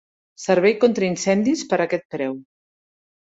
[0.43, 2.35] Servei contra incendis per aquest preu.